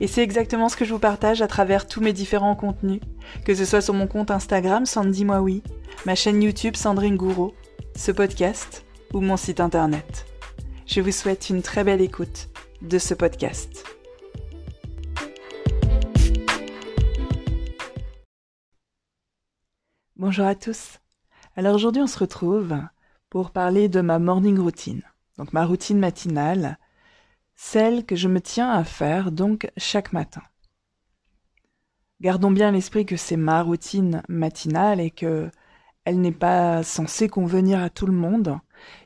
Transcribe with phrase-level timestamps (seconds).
[0.00, 3.00] Et c'est exactement ce que je vous partage à travers tous mes différents contenus,
[3.44, 5.44] que ce soit sur mon compte Instagram Sandy Moi
[6.04, 7.54] ma chaîne YouTube Sandrine Gouraud,
[7.96, 10.26] ce podcast ou mon site internet.
[10.86, 12.48] Je vous souhaite une très belle écoute
[12.82, 13.84] de ce podcast.
[20.16, 20.98] Bonjour à tous.
[21.56, 22.74] Alors aujourd'hui on se retrouve
[23.30, 25.02] pour parler de ma morning routine.
[25.38, 26.78] Donc ma routine matinale
[27.54, 30.42] celle que je me tiens à faire donc chaque matin.
[32.20, 35.50] Gardons bien l'esprit que c'est ma routine matinale et que
[36.04, 38.58] elle n'est pas censée convenir à tout le monde.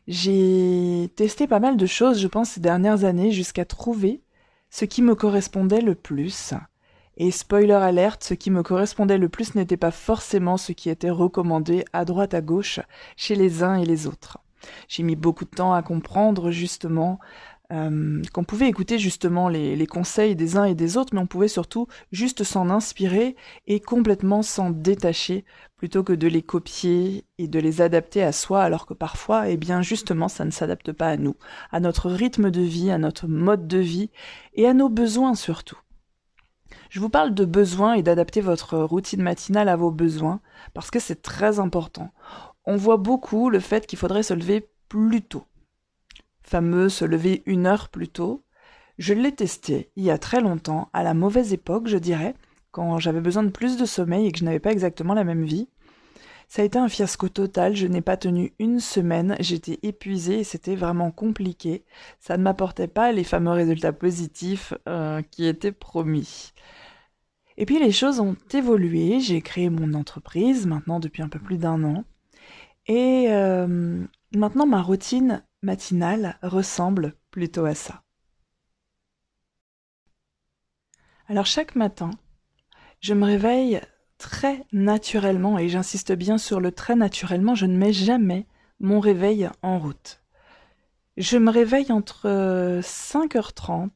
[0.08, 4.22] J'ai testé pas mal de choses, je pense, ces dernières années jusqu'à trouver
[4.70, 6.54] ce qui me correspondait le plus.
[7.16, 11.10] Et spoiler alerte, ce qui me correspondait le plus n'était pas forcément ce qui était
[11.10, 12.80] recommandé à droite à gauche
[13.16, 14.38] chez les uns et les autres.
[14.88, 17.18] J'ai mis beaucoup de temps à comprendre justement
[17.70, 21.48] euh, qu'on pouvait écouter justement les, conseils des uns et des autres, mais on pouvait
[21.48, 25.44] surtout juste s'en inspirer et complètement s'en détacher
[25.76, 29.58] plutôt que de les copier et de les adapter à soi, alors que parfois, eh
[29.58, 31.36] bien justement, ça ne s'adapte pas à nous,
[31.70, 34.10] à notre rythme de vie, à notre mode de vie
[34.54, 35.78] et à nos besoins surtout.
[36.88, 40.40] Je vous parle de besoins et d'adapter votre routine matinale à vos besoins
[40.72, 42.12] parce que c'est très important.
[42.64, 45.44] On voit beaucoup le fait qu'il faudrait se lever plus tôt
[46.48, 48.44] fameux se lever une heure plus tôt,
[48.98, 52.34] je l'ai testé il y a très longtemps, à la mauvaise époque, je dirais,
[52.72, 55.44] quand j'avais besoin de plus de sommeil et que je n'avais pas exactement la même
[55.44, 55.68] vie.
[56.48, 60.44] Ça a été un fiasco total, je n'ai pas tenu une semaine, j'étais épuisée et
[60.44, 61.84] c'était vraiment compliqué.
[62.20, 66.52] Ça ne m'apportait pas les fameux résultats positifs euh, qui étaient promis.
[67.58, 71.58] Et puis les choses ont évolué, j'ai créé mon entreprise maintenant depuis un peu plus
[71.58, 72.04] d'un an.
[72.86, 74.02] Et euh,
[74.34, 78.02] maintenant ma routine matinale ressemble plutôt à ça.
[81.26, 82.10] Alors chaque matin,
[83.00, 83.80] je me réveille
[84.16, 88.46] très naturellement, et j'insiste bien sur le très naturellement, je ne mets jamais
[88.80, 90.22] mon réveil en route.
[91.16, 93.90] Je me réveille entre 5h30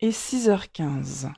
[0.00, 1.32] et 6h15.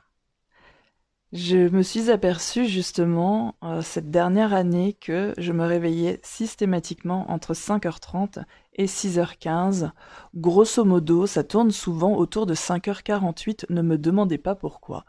[1.37, 7.53] Je me suis aperçu justement euh, cette dernière année que je me réveillais systématiquement entre
[7.53, 8.45] 5h30
[8.77, 9.91] et 6h15.
[10.33, 15.03] Grosso modo, ça tourne souvent autour de 5h48, ne me demandez pas pourquoi.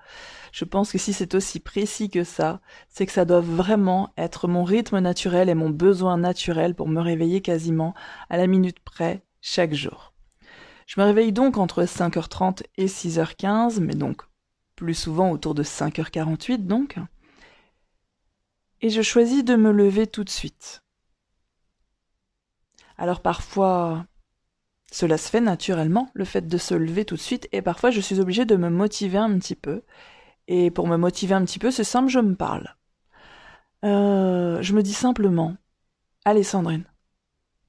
[0.50, 4.48] Je pense que si c'est aussi précis que ça, c'est que ça doit vraiment être
[4.48, 7.94] mon rythme naturel et mon besoin naturel pour me réveiller quasiment
[8.30, 10.12] à la minute près chaque jour.
[10.88, 14.22] Je me réveille donc entre 5h30 et 6h15, mais donc
[14.76, 16.96] plus souvent autour de 5h48 donc,
[18.82, 20.82] et je choisis de me lever tout de suite.
[22.98, 24.06] Alors parfois,
[24.92, 28.00] cela se fait naturellement, le fait de se lever tout de suite, et parfois je
[28.00, 29.82] suis obligée de me motiver un petit peu.
[30.48, 32.76] Et pour me motiver un petit peu, c'est simple, je me parle.
[33.84, 35.56] Euh, je me dis simplement,
[36.24, 36.84] allez Sandrine,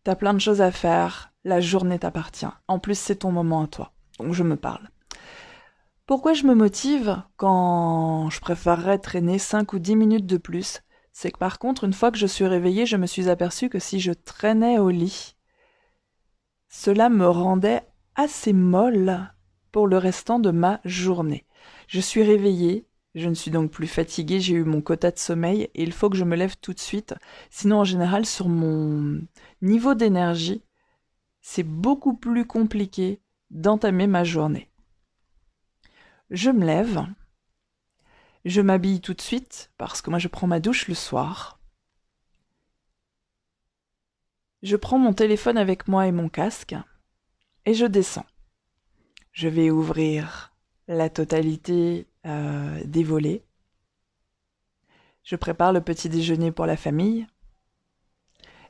[0.03, 2.45] t'as plein de choses à faire, la journée t'appartient.
[2.68, 3.94] En plus, c'est ton moment à toi.
[4.19, 4.89] Donc je me parle.
[6.07, 10.80] Pourquoi je me motive quand je préférerais traîner 5 ou 10 minutes de plus?
[11.12, 13.77] C'est que par contre, une fois que je suis réveillée, je me suis aperçue que
[13.77, 15.36] si je traînais au lit,
[16.69, 17.81] cela me rendait
[18.15, 19.33] assez molle
[19.74, 21.45] pour le restant de ma journée.
[21.89, 25.63] Je suis réveillée, je ne suis donc plus fatiguée, j'ai eu mon quota de sommeil
[25.75, 27.15] et il faut que je me lève tout de suite.
[27.50, 29.19] Sinon, en général, sur mon
[29.62, 30.63] niveau d'énergie,
[31.42, 33.19] c'est beaucoup plus compliqué
[33.51, 34.69] d'entamer ma journée.
[36.29, 37.06] Je me lève.
[38.45, 41.59] Je m'habille tout de suite parce que moi je prends ma douche le soir.
[44.63, 46.75] Je prends mon téléphone avec moi et mon casque
[47.65, 48.25] et je descends.
[49.31, 50.53] Je vais ouvrir
[50.88, 53.44] la totalité euh, des volets.
[55.23, 57.27] Je prépare le petit déjeuner pour la famille.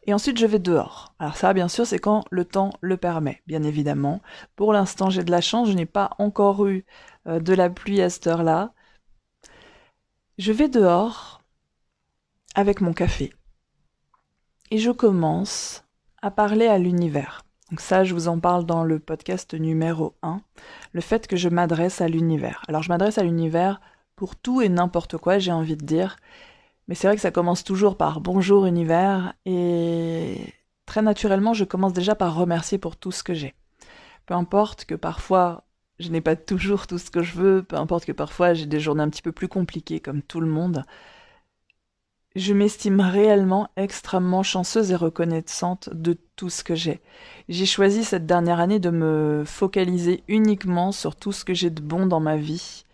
[0.08, 1.14] Et ensuite, je vais dehors.
[1.20, 4.22] Alors ça, bien sûr, c'est quand le temps le permet, bien évidemment.
[4.56, 6.86] Pour l'instant, j'ai de la chance, je n'ai pas encore eu
[7.28, 8.72] euh, de la pluie à cette heure-là.
[10.38, 11.42] Je vais dehors
[12.56, 13.34] avec mon café.
[14.72, 15.84] Et je commence
[16.22, 17.44] à parler à l'univers.
[17.70, 20.40] Donc ça, je vous en parle dans le podcast numéro 1,
[20.94, 22.64] le fait que je m'adresse à l'univers.
[22.70, 23.82] Alors je m'adresse à l'univers
[24.16, 26.16] pour tout et n'importe quoi, j'ai envie de dire.
[26.88, 30.54] Mais c'est vrai que ça commence toujours par bonjour univers et
[30.86, 33.56] très naturellement, je commence déjà par remercier pour tout ce que j'ai.
[34.26, 35.66] Peu importe que parfois
[36.00, 38.80] je n'ai pas toujours tout ce que je veux, peu importe que parfois j'ai des
[38.80, 40.84] journées un petit peu plus compliquées comme tout le monde,
[42.36, 47.02] je m'estime réellement extrêmement chanceuse et reconnaissante de tout ce que j'ai.
[47.50, 51.82] J'ai choisi cette dernière année de me focaliser uniquement sur tout ce que j'ai de
[51.82, 52.86] bon dans ma vie.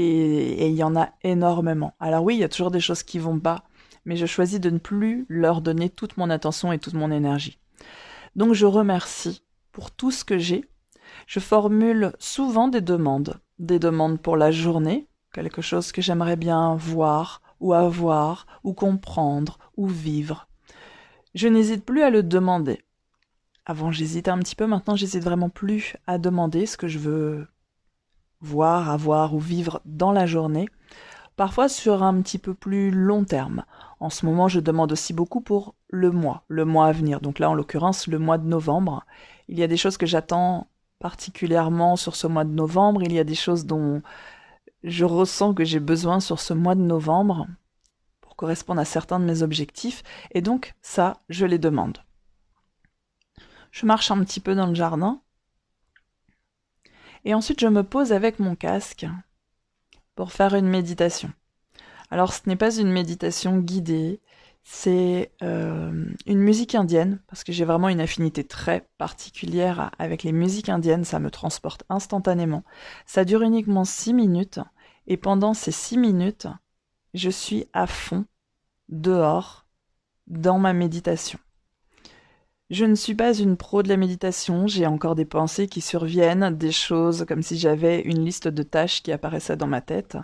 [0.00, 1.94] Et il y en a énormément.
[2.00, 3.64] Alors oui, il y a toujours des choses qui vont pas,
[4.04, 7.58] mais je choisis de ne plus leur donner toute mon attention et toute mon énergie.
[8.36, 9.42] Donc je remercie
[9.72, 10.64] pour tout ce que j'ai.
[11.26, 13.40] Je formule souvent des demandes.
[13.58, 19.58] Des demandes pour la journée, quelque chose que j'aimerais bien voir, ou avoir, ou comprendre,
[19.76, 20.48] ou vivre.
[21.34, 22.84] Je n'hésite plus à le demander.
[23.66, 27.48] Avant j'hésitais un petit peu, maintenant j'hésite vraiment plus à demander ce que je veux
[28.40, 30.68] voir, avoir ou vivre dans la journée,
[31.36, 33.64] parfois sur un petit peu plus long terme.
[34.00, 37.20] En ce moment, je demande aussi beaucoup pour le mois, le mois à venir.
[37.20, 39.04] Donc là, en l'occurrence, le mois de novembre.
[39.48, 40.68] Il y a des choses que j'attends
[40.98, 43.02] particulièrement sur ce mois de novembre.
[43.02, 44.02] Il y a des choses dont
[44.82, 47.46] je ressens que j'ai besoin sur ce mois de novembre
[48.20, 51.98] pour correspondre à certains de mes objectifs, et donc ça, je les demande.
[53.70, 55.20] Je marche un petit peu dans le jardin,
[57.24, 59.06] et ensuite je me pose avec mon casque
[60.14, 61.32] pour faire une méditation.
[62.10, 64.20] Alors ce n'est pas une méditation guidée,
[64.70, 70.32] c'est euh, une musique indienne, parce que j'ai vraiment une affinité très particulière avec les
[70.32, 72.64] musiques indiennes, ça me transporte instantanément.
[73.06, 74.60] Ça dure uniquement 6 minutes,
[75.06, 76.48] et pendant ces 6 minutes,
[77.14, 78.26] je suis à fond,
[78.90, 79.66] dehors,
[80.26, 81.38] dans ma méditation.
[82.70, 86.56] Je ne suis pas une pro de la méditation, j'ai encore des pensées qui surviennent,
[86.56, 90.18] des choses comme si j'avais une liste de tâches qui apparaissait dans ma tête.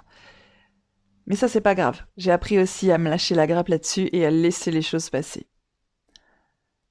[1.26, 2.04] Mais ça, c'est pas grave.
[2.18, 5.46] J'ai appris aussi à me lâcher la grappe là-dessus et à laisser les choses passer.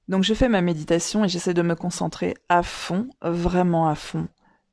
[0.08, 4.28] Donc je fais ma méditation et j'essaie de me concentrer à fond, vraiment à fond,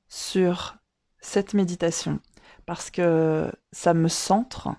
[0.08, 0.78] sur
[1.20, 2.20] cette méditation.
[2.66, 4.70] Parce que ça me centre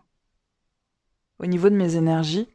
[1.38, 2.48] au niveau de mes énergies.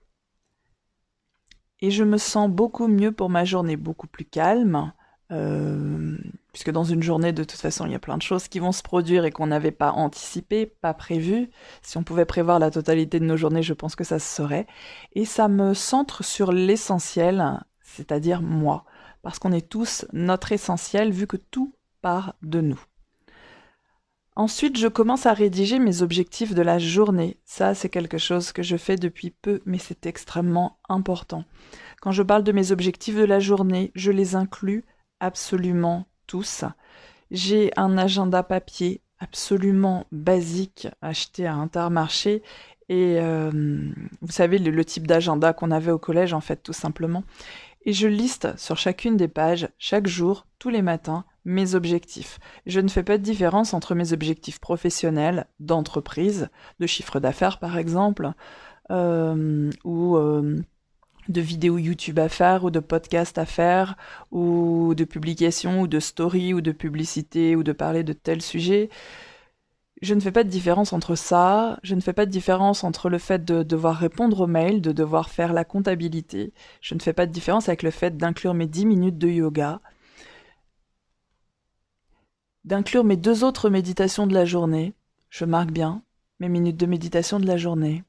[1.82, 4.92] Et je me sens beaucoup mieux pour ma journée, beaucoup plus calme,
[5.32, 6.18] euh,
[6.52, 8.72] puisque dans une journée, de toute façon, il y a plein de choses qui vont
[8.72, 11.50] se produire et qu'on n'avait pas anticipé, pas prévu.
[11.82, 14.66] Si on pouvait prévoir la totalité de nos journées, je pense que ça se serait.
[15.14, 18.86] Et ça me centre sur l'essentiel, c'est-à-dire moi,
[19.22, 22.82] parce qu'on est tous notre essentiel, vu que tout part de nous.
[24.38, 27.38] Ensuite, je commence à rédiger mes objectifs de la journée.
[27.44, 31.44] Ça, c'est quelque chose que je fais depuis peu, mais c'est extrêmement important.
[32.01, 34.86] Quand je parle de mes objectifs de la journée, je les inclus
[35.19, 36.66] absolument tous.
[37.31, 42.44] J'ai un agenda papier absolument basique acheté à Intermarché
[42.90, 43.50] et euh,
[44.22, 47.23] vous savez le, le type d'agenda qu'on avait au collège en fait tout simplement.
[47.85, 52.39] Et je liste sur chacune des pages chaque jour, tous les matins, mes objectifs.
[52.66, 56.49] Je ne fais pas de différence entre mes objectifs professionnels, d'entreprise,
[56.80, 58.31] de chiffre d'affaires par exemple,
[58.92, 60.59] euh, ou euh,
[61.30, 63.95] de vidéos YouTube à faire ou de podcasts à faire
[64.30, 68.89] ou de publications ou de stories ou de publicité ou de parler de tel sujet.
[70.01, 73.09] Je ne fais pas de différence entre ça, je ne fais pas de différence entre
[73.09, 77.13] le fait de devoir répondre aux mails, de devoir faire la comptabilité, je ne fais
[77.13, 79.80] pas de différence avec le fait d'inclure mes 10 minutes de yoga,
[82.68, 84.94] d'inclure mes deux autres méditations de la journée,
[85.30, 86.04] je marque bien
[86.42, 88.04] mes minutes de méditation de la journée,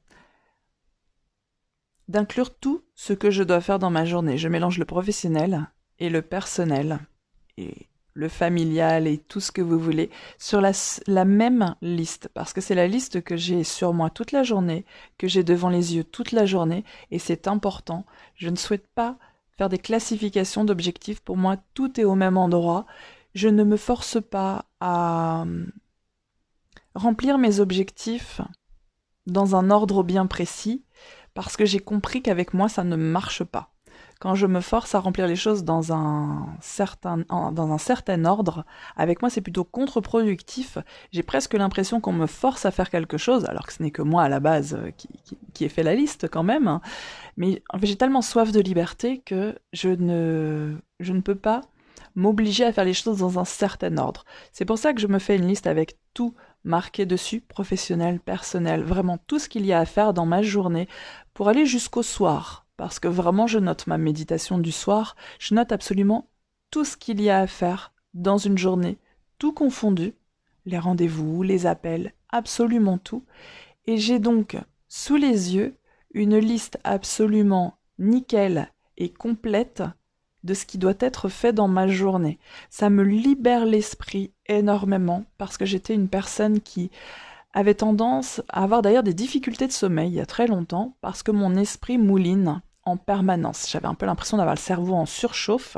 [2.09, 4.37] d'inclure tout ce que je dois faire dans ma journée.
[4.37, 6.99] Je mélange le professionnel et le personnel
[7.57, 12.59] et le familial et tout ce que vous voulez sur la, même liste parce que
[12.59, 14.83] c'est la liste que j'ai sur moi toute la journée,
[15.17, 18.05] que j'ai devant les yeux toute la journée et c'est important.
[18.35, 19.17] Je ne souhaite pas
[19.57, 21.21] faire des classifications d'objectifs.
[21.21, 22.85] Pour moi, tout est au même endroit.
[23.39, 25.45] Je ne me force pas à
[26.93, 28.41] remplir mes objectifs
[29.27, 30.83] dans un ordre bien précis
[31.35, 33.71] parce que j'ai compris qu'avec moi ça ne marche pas.
[34.19, 38.65] quand je me force à remplir les choses dans un certain, ordre,
[38.97, 40.77] avec moi c'est plutôt contre-productif.
[41.13, 44.01] J'ai presque l'impression qu'on me force à faire quelque chose, alors que ce n'est que
[44.01, 44.91] moi à la base euh,
[45.53, 46.81] qui, ai fait la liste quand même.
[47.37, 51.61] Mais en fait, j'ai tellement soif de liberté que je ne, je ne peux pas
[52.19, 54.25] m'obliger à faire les choses dans un certain ordre.
[54.51, 56.35] C'est pour ça que je me fais une liste avec tout
[56.65, 60.87] marqué dessus, professionnel, personnel, vraiment tout ce qu'il y a à faire dans ma journée
[61.33, 62.67] pour aller jusqu'au soir.
[62.75, 66.29] Parce que vraiment, je note ma méditation du soir, je note absolument
[66.71, 68.97] tout ce qu'il y a à faire dans une journée,
[69.37, 70.13] tout confondu,
[70.65, 73.25] les rendez-vous, les appels, absolument tout.
[73.87, 74.57] Et j'ai donc
[74.89, 75.75] sous les yeux
[76.13, 79.83] une liste absolument nickel et complète
[80.43, 82.39] de ce qui doit être fait dans ma journée.
[82.69, 86.91] Ça me libère l'esprit énormément parce que j'étais une personne qui
[87.53, 91.23] avait tendance à avoir d'ailleurs des difficultés de sommeil il y a très longtemps parce
[91.23, 93.69] que mon esprit mouline en permanence.
[93.69, 95.77] J'avais un peu l'impression d'avoir le cerveau en surchauffe.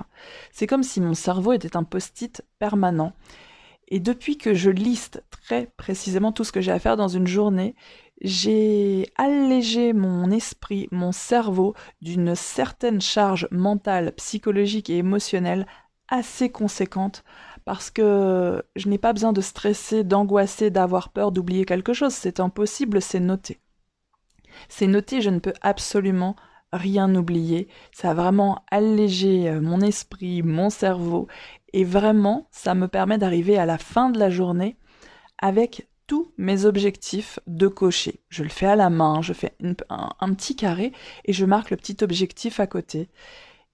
[0.52, 3.14] C'est comme si mon cerveau était un post-it permanent.
[3.88, 7.28] Et depuis que je liste très précisément tout ce que j'ai à faire dans une
[7.28, 7.76] journée,
[8.22, 15.66] j'ai allégé mon esprit, mon cerveau d'une certaine charge mentale, psychologique et émotionnelle
[16.08, 17.24] assez conséquente
[17.66, 22.14] parce que je n'ai pas besoin de stresser, d'angoisser, d'avoir peur, d'oublier quelque chose.
[22.14, 23.60] C'est impossible, c'est noté.
[24.70, 26.36] C'est noté, je ne peux absolument
[26.74, 27.68] rien oublier.
[27.92, 31.28] Ça a vraiment allégé euh, mon esprit, mon cerveau,
[31.74, 34.78] et vraiment, ça me permet d'arriver à la fin de la journée
[35.38, 38.20] avec tous mes objectifs de cocher.
[38.28, 39.56] Je le fais à la main, je fais
[39.88, 40.92] un, petit carré
[41.24, 43.08] et je marque le petit objectif à côté.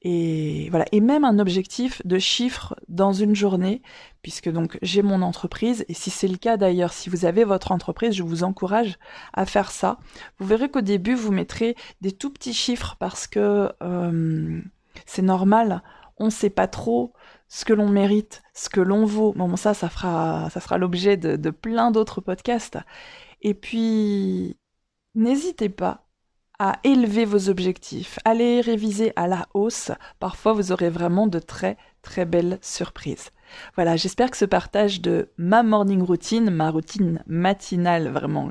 [0.03, 3.81] Et voilà, et même un objectif de chiffre dans une journée,
[4.21, 7.71] puisque donc j'ai mon entreprise, et si c'est le cas d'ailleurs, si vous avez votre
[7.71, 8.99] entreprise, je vous encourage
[9.33, 9.97] à faire ça.
[10.37, 14.61] Vous verrez qu'au début, vous mettrez des tout petits chiffres parce que euh,
[15.07, 15.81] c'est normal,
[16.17, 17.13] on ne sait pas trop
[17.47, 19.33] ce que l'on mérite, ce que l'on vaut.
[19.35, 22.77] Bon, ça, ça fera, ça sera l'objet de, de plein d'autres podcasts.
[23.41, 24.57] Et puis,
[25.15, 26.07] n'hésitez pas
[26.59, 29.91] à élever vos objectifs, à les réviser à la hausse.
[30.19, 33.31] Parfois, vous aurez vraiment de très, très belles surprises.
[33.75, 38.49] Voilà, j'espère que ce partage de ma morning routine, ma routine matinale vraiment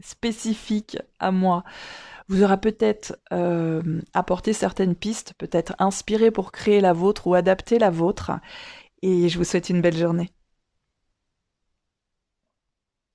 [0.00, 1.64] spécifique à moi,
[2.28, 7.78] vous aura peut-être euh, apporté certaines pistes, peut-être inspiré pour créer la vôtre ou adapter
[7.78, 8.32] la vôtre.
[9.02, 10.30] Et je vous souhaite une belle journée.